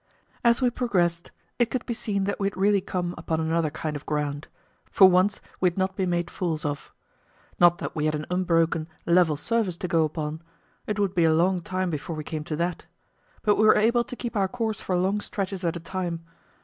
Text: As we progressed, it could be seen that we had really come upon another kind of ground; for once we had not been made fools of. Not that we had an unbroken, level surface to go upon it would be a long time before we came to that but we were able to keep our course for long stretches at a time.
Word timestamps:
As 0.43 0.63
we 0.63 0.71
progressed, 0.71 1.31
it 1.59 1.69
could 1.69 1.85
be 1.85 1.93
seen 1.93 2.23
that 2.23 2.39
we 2.39 2.47
had 2.47 2.57
really 2.57 2.81
come 2.81 3.13
upon 3.19 3.39
another 3.39 3.69
kind 3.69 3.95
of 3.95 4.07
ground; 4.07 4.47
for 4.91 5.07
once 5.07 5.39
we 5.59 5.67
had 5.69 5.77
not 5.77 5.95
been 5.95 6.09
made 6.09 6.31
fools 6.31 6.65
of. 6.65 6.91
Not 7.59 7.77
that 7.77 7.95
we 7.95 8.05
had 8.05 8.15
an 8.15 8.25
unbroken, 8.31 8.87
level 9.05 9.35
surface 9.37 9.77
to 9.77 9.87
go 9.87 10.03
upon 10.03 10.41
it 10.87 10.97
would 10.97 11.13
be 11.13 11.25
a 11.25 11.31
long 11.31 11.61
time 11.61 11.91
before 11.91 12.15
we 12.15 12.23
came 12.23 12.43
to 12.45 12.55
that 12.55 12.85
but 13.43 13.57
we 13.57 13.63
were 13.67 13.77
able 13.77 14.03
to 14.05 14.15
keep 14.15 14.35
our 14.35 14.47
course 14.47 14.81
for 14.81 14.95
long 14.97 15.21
stretches 15.21 15.63
at 15.63 15.75
a 15.77 15.79
time. 15.79 16.23